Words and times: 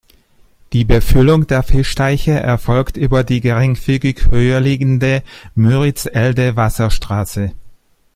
Die 0.73 0.83
Befüllung 0.83 1.45
der 1.45 1.61
Fischteiche 1.61 2.31
erfolgt 2.31 2.97
über 2.97 3.23
die 3.23 3.39
geringfügig 3.39 4.31
höher 4.31 4.59
liegende 4.59 5.21
Müritz-Elde-Wasserstraße. 5.53 7.53